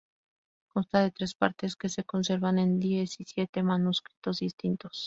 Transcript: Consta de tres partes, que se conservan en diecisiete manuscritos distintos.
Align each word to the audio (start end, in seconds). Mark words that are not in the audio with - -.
Consta 0.73 1.03
de 1.03 1.11
tres 1.11 1.35
partes, 1.35 1.75
que 1.79 1.87
se 1.95 2.03
conservan 2.03 2.57
en 2.57 2.79
diecisiete 2.79 3.59
manuscritos 3.61 4.39
distintos. 4.39 4.93